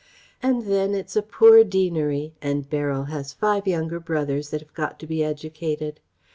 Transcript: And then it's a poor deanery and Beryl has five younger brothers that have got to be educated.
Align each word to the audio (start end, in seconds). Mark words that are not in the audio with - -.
And 0.41 0.63
then 0.63 0.95
it's 0.95 1.15
a 1.15 1.21
poor 1.21 1.63
deanery 1.63 2.33
and 2.41 2.67
Beryl 2.67 3.03
has 3.03 3.33
five 3.33 3.67
younger 3.67 3.99
brothers 3.99 4.49
that 4.49 4.61
have 4.61 4.73
got 4.73 4.99
to 5.01 5.05
be 5.05 5.23
educated. 5.23 5.99